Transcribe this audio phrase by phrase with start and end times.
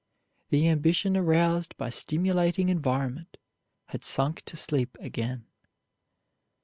[0.49, 3.37] The ambition aroused by stimulating environment
[3.89, 5.45] had sunk to sleep again.